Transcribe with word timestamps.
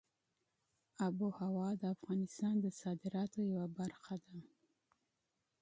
آب 1.05 1.15
وهوا 1.25 1.69
د 1.81 1.83
افغانستان 1.95 2.55
د 2.61 2.65
صادراتو 2.81 3.39
یوه 3.53 3.67
برخه 3.77 4.13
ده. 4.23 4.37